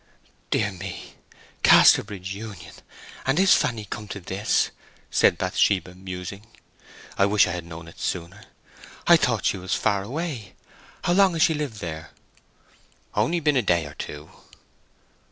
"Dear 0.49 0.71
me—Casterbridge 0.71 2.33
Union—and 2.33 3.39
is 3.39 3.53
Fanny 3.53 3.85
come 3.85 4.07
to 4.07 4.19
this?" 4.19 4.71
said 5.11 5.37
Bathsheba, 5.37 5.93
musing. 5.93 6.47
"I 7.19 7.27
wish 7.27 7.45
I 7.45 7.51
had 7.51 7.65
known 7.65 7.87
of 7.87 7.93
it 7.93 7.99
sooner. 8.01 8.45
I 9.05 9.15
thought 9.15 9.45
she 9.45 9.57
was 9.57 9.75
far 9.75 10.01
away. 10.01 10.55
How 11.03 11.13
long 11.13 11.33
has 11.33 11.43
she 11.43 11.53
lived 11.53 11.81
there?" 11.81 12.09
"On'y 13.13 13.39
been 13.41 13.53
there 13.53 13.61
a 13.61 13.63
day 13.63 13.85
or 13.85 13.93
two." 13.93 14.31